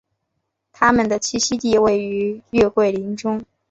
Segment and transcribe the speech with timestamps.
[0.71, 3.39] 它们的栖息地位于月桂林中。